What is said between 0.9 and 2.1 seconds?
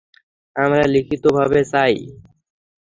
লিখিত ভাবে চাই।